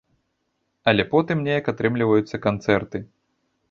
Але 0.93 1.03
потым 1.13 1.37
неяк 1.51 1.71
атрымліваюцца 1.75 2.45
канцэрты. 2.51 3.09